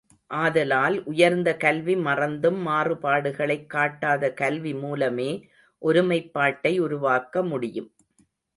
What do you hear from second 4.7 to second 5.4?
மூலமே